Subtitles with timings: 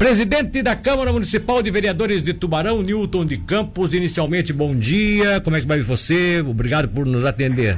[0.00, 5.56] Presidente da Câmara Municipal de Vereadores de Tubarão, Newton de Campos, inicialmente bom dia, como
[5.56, 6.40] é que vai você?
[6.40, 7.76] Obrigado por nos atender.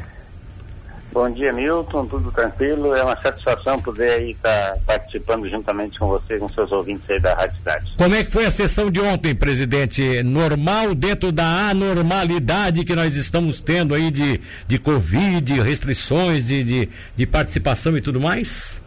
[1.11, 6.09] Bom dia, Milton, tudo tranquilo, é uma satisfação poder aí estar tá participando juntamente com
[6.09, 7.95] você, com seus ouvintes aí da Rádio Cidade.
[7.97, 10.23] Como é que foi a sessão de ontem, presidente?
[10.23, 16.89] Normal dentro da anormalidade que nós estamos tendo aí de, de Covid, restrições de, de,
[17.17, 18.79] de participação e tudo mais?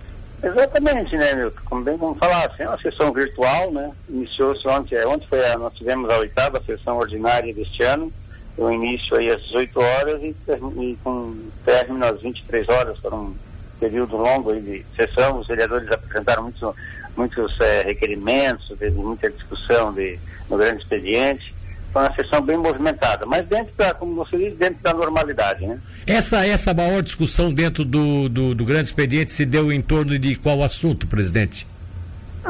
[0.44, 1.62] Exatamente, né, Milton?
[1.64, 3.92] Como bem vamos falar, assim, é uma sessão virtual, né?
[4.10, 8.12] Iniciou-se ontem, é, ontem foi a, nós tivemos a oitava sessão ordinária deste ano,
[8.58, 10.36] o início aí às 18 horas e,
[10.82, 13.34] e com término às 23 horas, para um
[13.80, 16.76] período longo aí de sessão, os vereadores apresentaram muitos,
[17.16, 21.56] muitos é, requerimentos, teve muita discussão de, no grande expediente,
[21.94, 25.80] foi uma sessão bem movimentada, mas dentro da, como você diz, dentro da normalidade, né?
[26.08, 30.36] Essa, essa maior discussão dentro do, do, do grande expediente se deu em torno de
[30.36, 31.68] qual assunto, presidente?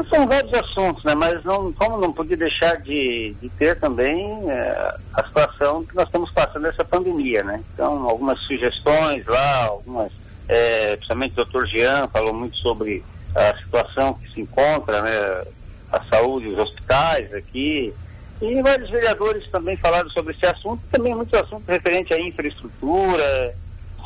[0.08, 1.14] São vários assuntos, né?
[1.14, 6.06] Mas não, como não podia deixar de, de ter também é, a situação que nós
[6.06, 7.62] estamos passando nessa pandemia, né?
[7.74, 10.10] Então, algumas sugestões lá, algumas,
[10.48, 13.04] é, principalmente o doutor Jean falou muito sobre
[13.36, 15.44] a situação que se encontra, né?
[15.92, 17.94] A saúde, os hospitais aqui,
[18.40, 23.54] e vários vereadores também falaram sobre esse assunto, também muitos assuntos referentes à infraestrutura,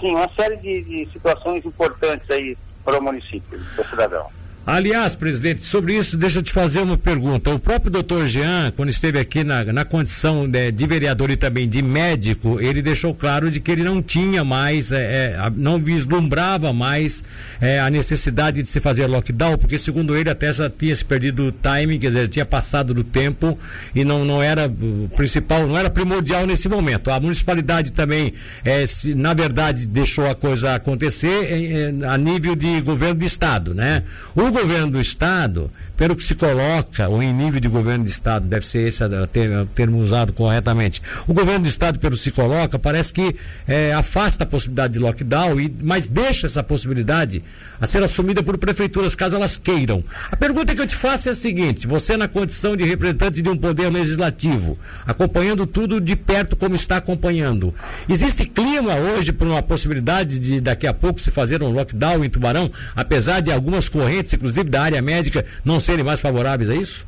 [0.00, 4.37] sim, uma série de, de situações importantes aí para o município, para o cidadão.
[4.70, 7.48] Aliás, presidente, sobre isso, deixa eu te fazer uma pergunta.
[7.54, 11.66] O próprio doutor Jean, quando esteve aqui na, na condição de, de, vereador e também
[11.66, 16.70] de médico, ele deixou claro de que ele não tinha mais, é, é, não vislumbrava
[16.70, 17.24] mais
[17.62, 21.44] é, a necessidade de se fazer lockdown, porque segundo ele até já tinha se perdido
[21.44, 23.58] o timing, quer dizer, tinha passado do tempo
[23.94, 24.70] e não, não era
[25.16, 27.10] principal, não era primordial nesse momento.
[27.10, 32.54] A municipalidade também, é, se, na verdade, deixou a coisa acontecer é, é, a nível
[32.54, 34.02] de governo de estado, né?
[34.36, 38.46] O governo do Estado, pelo que se coloca, ou em nível de governo do Estado,
[38.46, 41.02] deve ser esse o termo usado corretamente.
[41.26, 43.34] O governo do Estado, pelo que se coloca, parece que
[43.66, 47.42] é, afasta a possibilidade de lockdown, e, mas deixa essa possibilidade
[47.80, 50.04] a ser assumida por prefeituras, caso elas queiram.
[50.30, 53.48] A pergunta que eu te faço é a seguinte: você, na condição de representante de
[53.48, 57.74] um poder legislativo, acompanhando tudo de perto como está acompanhando,
[58.08, 62.30] existe clima hoje para uma possibilidade de daqui a pouco se fazer um lockdown em
[62.30, 67.06] Tubarão, apesar de algumas correntes, inclusive da área médica, não serem mais favoráveis a isso?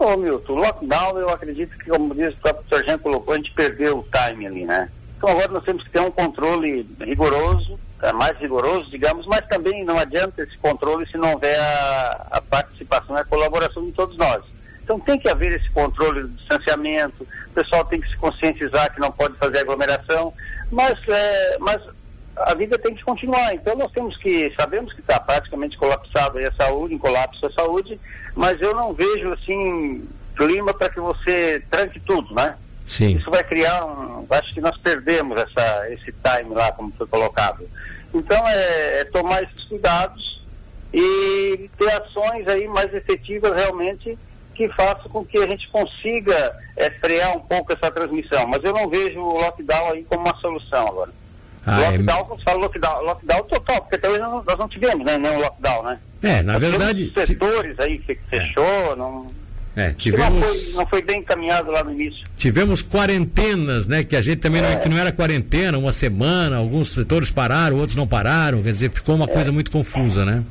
[0.00, 3.98] Ô Milton, lockdown eu acredito que, como diz o próprio Sargento colocou, a gente perdeu
[3.98, 4.90] o time ali, né?
[5.16, 9.84] Então agora nós temos que ter um controle rigoroso, é, mais rigoroso, digamos, mas também
[9.84, 14.16] não adianta esse controle se não houver a, a participação e a colaboração de todos
[14.18, 14.42] nós.
[14.82, 19.00] Então tem que haver esse controle do distanciamento, o pessoal tem que se conscientizar que
[19.00, 20.34] não pode fazer aglomeração,
[20.72, 21.80] mas, é, mas
[22.36, 23.54] a vida tem que continuar.
[23.54, 27.98] Então nós temos que, sabemos que está praticamente colapsado a saúde, em colapso a saúde,
[28.34, 32.56] mas eu não vejo assim clima para que você tranque tudo, né?
[32.86, 33.16] Sim.
[33.16, 34.26] Isso vai criar um.
[34.30, 37.68] Acho que nós perdemos essa, esse time lá, como foi colocado.
[38.14, 40.44] Então é, é tomar esses cuidados
[40.92, 44.16] e ter ações aí mais efetivas realmente
[44.54, 48.46] que façam com que a gente consiga é, frear um pouco essa transmissão.
[48.46, 51.12] Mas eu não vejo o lockdown aí como uma solução agora.
[51.66, 52.24] Ah, é lockdown, é...
[52.24, 55.82] você fala lockdown, lockdown total, porque até hoje nós, nós não tivemos né, nenhum lockdown,
[55.82, 55.98] né?
[56.22, 57.12] É, na nós verdade.
[57.26, 58.96] setores aí que fechou, é.
[58.96, 59.26] não.
[59.74, 60.40] É, tivemos...
[60.40, 62.26] Não foi, não foi, bem encaminhado lá no início.
[62.38, 64.04] Tivemos quarentenas, né?
[64.04, 64.74] Que a gente também é.
[64.74, 68.90] não, que não era quarentena, uma semana, alguns setores pararam, outros não pararam, quer dizer,
[68.90, 69.28] ficou uma é.
[69.28, 70.44] coisa muito confusa, né?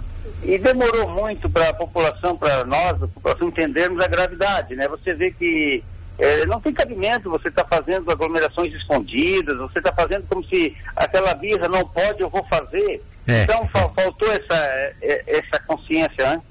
[0.44, 4.88] E demorou muito para a população, para nós, a população entendermos a gravidade, né?
[4.90, 5.84] Você vê que
[6.18, 10.76] é, não tem cabimento você estar tá fazendo aglomerações escondidas, você está fazendo como se
[10.96, 13.04] aquela birra não pode, eu vou fazer.
[13.28, 13.44] É.
[13.44, 14.56] Então fal faltou essa,
[15.02, 16.42] é, essa consciência, né?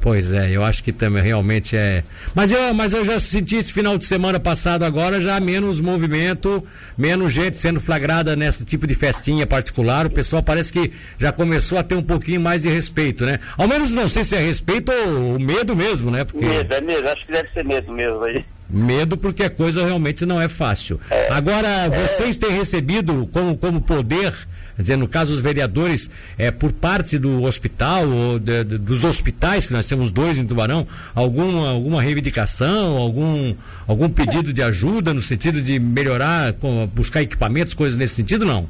[0.00, 2.04] Pois é, eu acho que também realmente é.
[2.32, 6.64] Mas eu, mas eu já senti esse final de semana passado agora já menos movimento,
[6.96, 10.06] menos gente sendo flagrada nesse tipo de festinha particular.
[10.06, 13.40] O pessoal parece que já começou a ter um pouquinho mais de respeito, né?
[13.56, 16.24] Ao menos não sei se é respeito ou medo mesmo, né?
[16.24, 16.46] Porque...
[16.46, 18.44] Medo, é medo, acho que deve ser medo mesmo aí.
[18.70, 21.00] Medo porque a coisa realmente não é fácil.
[21.10, 21.88] É, Agora, é...
[21.88, 24.32] vocês têm recebido como, como poder,
[24.76, 29.04] quer dizer, no caso os vereadores, é, por parte do hospital ou de, de, dos
[29.04, 33.54] hospitais, que nós temos dois em Tubarão, alguma, alguma reivindicação, algum,
[33.86, 36.54] algum pedido de ajuda no sentido de melhorar,
[36.92, 38.68] buscar equipamentos, coisas nesse sentido, não?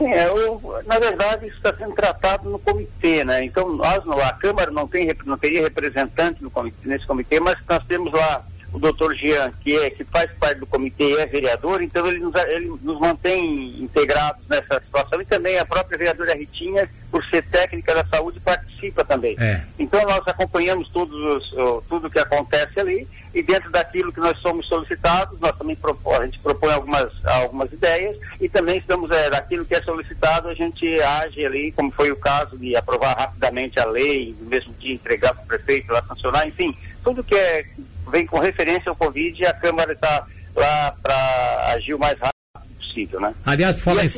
[0.00, 3.44] É, eu, na verdade, isso está sendo tratado no comitê, né?
[3.44, 7.84] Então, nós, a Câmara não, tem, não teria representante no comitê, nesse comitê, mas nós
[7.86, 8.44] temos lá
[8.78, 12.20] o doutor Jean, que, é, que faz parte do comitê e é vereador, então ele
[12.20, 17.42] nos, ele nos mantém integrados nessa situação e também a própria vereadora Ritinha, por ser
[17.42, 19.34] técnica da saúde, participa também.
[19.38, 19.62] É.
[19.78, 24.66] Então nós acompanhamos todos os, tudo que acontece ali e dentro daquilo que nós somos
[24.68, 29.74] solicitados, nós também a gente propõe algumas, algumas ideias e também estamos, é, daquilo que
[29.74, 34.36] é solicitado, a gente age ali, como foi o caso de aprovar rapidamente a lei,
[34.40, 37.64] no mesmo dia entregar para o prefeito lá sancionar, enfim, tudo que é,
[38.08, 42.38] vem com referência ao Covid, a Câmara está lá para agir o mais rápido
[42.78, 43.34] possível, né?
[43.44, 44.08] Aliás, falar, em,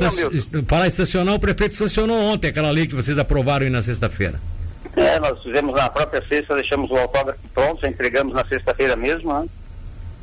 [0.65, 4.41] falar em sancionar, o prefeito sancionou ontem aquela lei que vocês aprovaram aí na sexta-feira.
[4.97, 9.33] É, nós fizemos na própria sexta, deixamos o autógrafo pronto, já entregamos na sexta-feira mesmo,
[9.33, 9.47] né?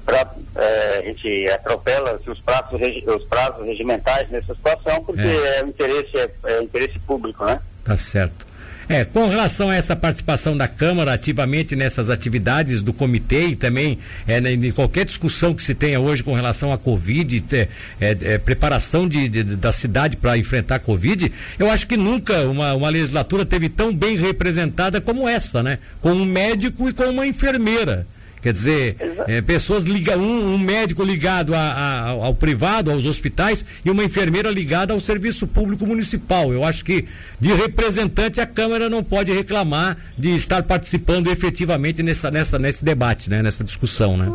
[0.06, 0.26] Pra,
[0.56, 2.80] é, a gente atropela assim, os, prazos,
[3.16, 7.60] os prazos regimentais nessa situação, porque é, é interesse, é, é interesse público, né?
[7.84, 8.47] Tá certo.
[8.90, 14.00] É, com relação a essa participação da Câmara ativamente nessas atividades do comitê e também
[14.26, 17.68] é, em qualquer discussão que se tenha hoje com relação à Covid, é,
[18.00, 22.74] é, preparação de, de, da cidade para enfrentar a Covid, eu acho que nunca uma,
[22.76, 25.80] uma legislatura teve tão bem representada como essa, né?
[26.00, 28.08] Com um médico e com uma enfermeira.
[28.42, 28.96] Quer dizer,
[29.28, 34.04] é, pessoas ligam, um, um, médico ligado a, a, ao privado, aos hospitais, e uma
[34.04, 36.54] enfermeira ligada ao serviço público municipal.
[36.54, 37.08] Eu acho que
[37.40, 43.30] de representante a Câmara não pode reclamar de estar participando efetivamente nessa, nessa, nesse debate,
[43.30, 43.42] né?
[43.42, 44.32] nessa discussão, né?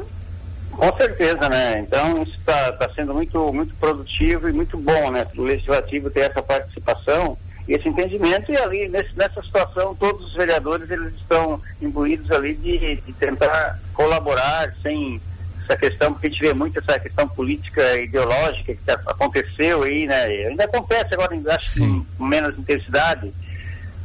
[0.72, 1.80] Com certeza, né?
[1.80, 5.26] Então isso está tá sendo muito, muito produtivo e muito bom, né?
[5.36, 7.36] O legislativo ter essa participação
[7.68, 12.96] esse entendimento e ali nesse, nessa situação todos os vereadores eles estão imbuídos ali de,
[12.96, 15.20] de, tentar colaborar sem
[15.64, 20.24] essa questão, porque a gente vê muito essa questão política ideológica que aconteceu aí, né?
[20.24, 23.32] Ainda acontece agora, acho que com menos intensidade,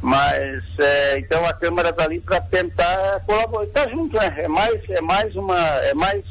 [0.00, 4.32] mas é, então a Câmara está ali para tentar colaborar, está junto, né?
[4.36, 6.24] É mais, é mais uma, é mais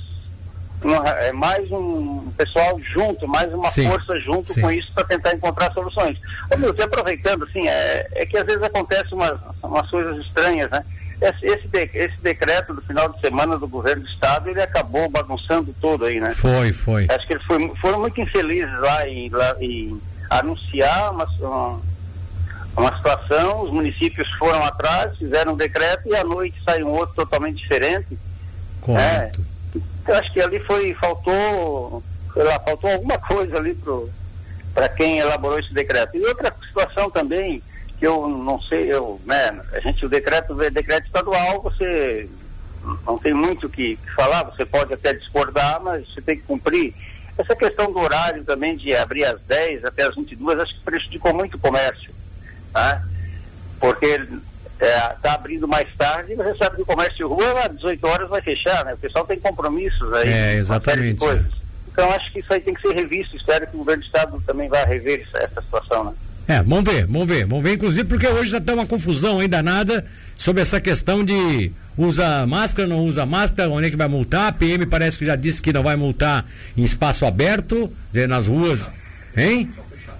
[0.83, 4.62] é mais um pessoal junto, mais uma sim, força junto sim.
[4.62, 6.18] com isso para tentar encontrar soluções.
[6.53, 10.85] Ô, meu, aproveitando, assim, é, é que às vezes acontecem umas, umas coisas estranhas, né?
[11.19, 15.74] Esse, de, esse, decreto do final de semana do governo do estado, ele acabou bagunçando
[15.81, 16.35] tudo aí, né?
[16.35, 17.07] Foi, foi.
[17.09, 19.56] Acho que eles foi, foram muito infelizes lá em, lá
[20.29, 21.81] anunciar uma, uma,
[22.77, 27.15] uma situação, os municípios foram atrás, fizeram um decreto e à noite sai um outro
[27.15, 28.15] totalmente diferente.
[28.79, 29.41] Correto.
[29.41, 29.56] É,
[30.07, 33.77] eu acho que ali foi, faltou, sei lá, faltou alguma coisa ali
[34.74, 36.15] para quem elaborou esse decreto.
[36.15, 37.62] E outra situação também,
[37.98, 42.30] que eu não sei, eu, né, a gente, o decreto é decreto estadual, você
[43.06, 46.44] não tem muito o que, que falar, você pode até discordar, mas você tem que
[46.44, 46.94] cumprir.
[47.38, 51.33] Essa questão do horário também de abrir às 10 até às 22, acho que prejudicou
[51.33, 52.12] muito o comércio.
[52.74, 53.03] Tá?
[53.80, 54.27] Porque
[54.79, 58.07] está é, tá abrindo mais tarde, você sabe que o comércio de rua às 18
[58.07, 58.94] horas vai fechar, né?
[58.94, 60.29] O pessoal tem compromissos aí.
[60.29, 61.24] É, exatamente.
[61.91, 64.44] Então acho que isso aí tem que ser revisto, espero que o governo do estado
[64.45, 66.13] também vá rever essa, essa situação, né?
[66.47, 69.62] É, vamos ver, vamos ver, vamos ver, inclusive porque hoje já está uma confusão ainda
[69.62, 70.06] nada
[70.38, 74.47] sobre essa questão de usa máscara, não usa máscara, onde é que vai multar?
[74.47, 76.45] A PM parece que já disse que não vai multar
[76.77, 77.91] em espaço aberto,
[78.29, 78.89] nas ruas,
[79.35, 79.69] hein?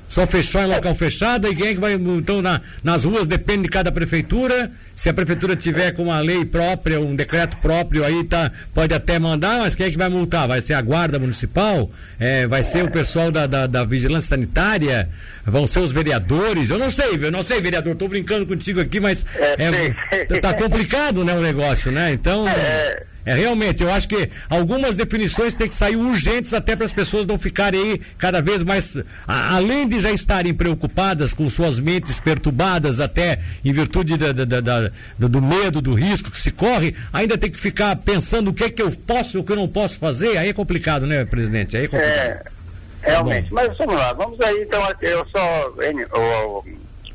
[0.08, 3.64] Só fechou em local fechado e quem é que vai, então, na, nas ruas depende
[3.64, 4.72] de cada prefeitura.
[4.96, 9.20] Se a prefeitura tiver com uma lei própria, um decreto próprio aí, tá, pode até
[9.20, 10.48] mandar, mas quem é que vai multar?
[10.48, 11.92] Vai ser a guarda municipal?
[12.18, 15.10] É, vai ser o pessoal da, da, da, vigilância sanitária?
[15.46, 16.70] Vão ser os vereadores?
[16.70, 20.54] Eu não sei, eu não sei, vereador, estou brincando contigo aqui, mas é, é, tá
[20.54, 22.14] complicado, né, o negócio, né?
[22.14, 22.48] Então.
[22.48, 26.94] É é, realmente, eu acho que algumas definições têm que sair urgentes até para as
[26.94, 28.98] pessoas não ficarem aí cada vez mais,
[29.28, 34.62] a, além de já estarem preocupadas com suas mentes perturbadas até em virtude da, da,
[34.62, 38.64] da, do medo, do risco que se corre, ainda tem que ficar pensando o que
[38.64, 41.26] é que eu posso e o que eu não posso fazer, aí é complicado, né,
[41.26, 41.76] presidente?
[41.76, 42.18] Aí é complicado.
[42.18, 42.44] É,
[43.02, 45.74] realmente, mas vamos lá, vamos aí, então, eu só,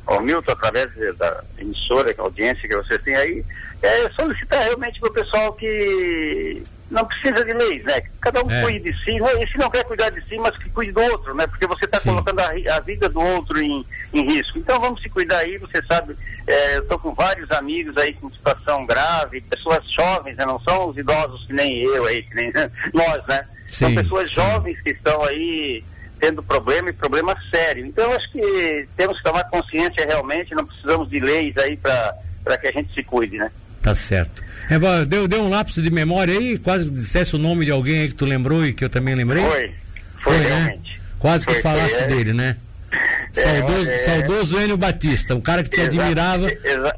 [0.07, 3.45] o Milton, através da emissora, a audiência que vocês têm aí,
[3.83, 8.03] é, solicitar realmente para o pessoal que não precisa de leis, né?
[8.21, 8.63] Cada um é.
[8.63, 9.43] cuide de si, né?
[9.43, 11.47] e se não quer cuidar de si, mas que cuide do outro, né?
[11.47, 14.59] Porque você está colocando a, a, vida do outro em, em, risco.
[14.59, 16.15] Então vamos se cuidar aí, você sabe,
[16.47, 20.45] é, eu estou com vários amigos aí com situação grave, pessoas jovens, né?
[20.45, 22.53] Não são os idosos que nem eu aí, que nem
[22.93, 23.47] nós, né?
[23.67, 24.35] Sim, são pessoas sim.
[24.35, 25.83] jovens que estão aí
[26.23, 27.85] tendo problema e problema sério.
[27.85, 32.69] Então acho que temos que tomar consciência realmente, não precisamos de leis aí para que
[32.69, 33.51] a gente se cuide, né?
[33.83, 34.41] Tá certo.
[34.71, 38.09] É, deu, deu um lapso de memória aí, quase dissesse o nome de alguém aí
[38.09, 39.43] que tu lembrou e que eu também lembrei?
[39.43, 39.75] Foi,
[40.23, 40.47] foi, foi né?
[40.47, 40.93] realmente.
[40.93, 41.01] Né?
[41.19, 42.07] Quase que foi, falasse é.
[42.07, 42.57] dele, né?
[43.35, 46.49] É, saudoso, é, saudoso Enio Batista, um cara que te admirava,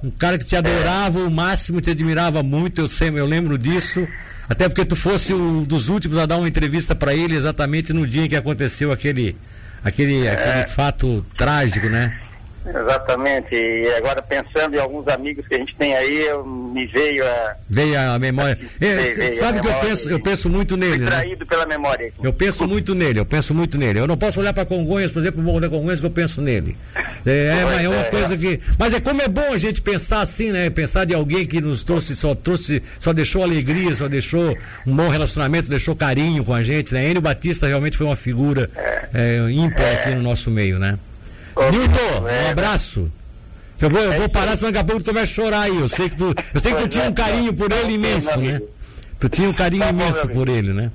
[0.02, 4.04] um cara que te adorava, o máximo te admirava muito, eu sempre, eu lembro disso.
[4.48, 8.06] Até porque tu fosse um dos últimos a dar uma entrevista para ele exatamente no
[8.06, 9.36] dia em que aconteceu aquele,
[9.82, 10.32] aquele, é.
[10.32, 12.18] aquele fato trágico, né?
[12.66, 13.54] Exatamente.
[13.54, 17.56] E agora pensando em alguns amigos que a gente tem aí, eu, me veio a.
[17.68, 18.58] Veio a memória.
[18.80, 21.04] É, veio, veio sabe que eu penso, eu penso muito nele.
[21.04, 21.10] Né?
[21.10, 21.46] Traído né?
[21.48, 22.12] pela memória.
[22.22, 23.98] Eu penso muito nele, eu penso muito nele.
[23.98, 26.40] Eu não posso olhar para Congonhas, por exemplo, o Morro da Congonhas que eu penso
[26.40, 26.76] nele.
[27.26, 28.60] É, é, é uma é, coisa que.
[28.78, 30.70] Mas é como é bom a gente pensar assim, né?
[30.70, 34.56] Pensar de alguém que nos trouxe, só trouxe, só deixou alegria, só deixou
[34.86, 37.10] um bom relacionamento, deixou carinho com a gente, né?
[37.10, 38.70] Enio Batista realmente foi uma figura
[39.12, 40.98] é, ímpar aqui no nosso meio, né?
[41.70, 43.10] Nilton, um abraço.
[43.80, 45.78] Eu vou, eu vou parar, senão daqui a pouco tu vai chorar aí.
[45.78, 48.60] Eu sei que tu, eu sei que tu tinha um carinho por ele imenso, né?
[49.20, 50.90] Tu tinha um carinho imenso por ele, né?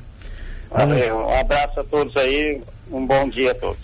[0.71, 2.61] Valeu, um abraço a todos aí,
[2.91, 3.77] um bom dia a todos.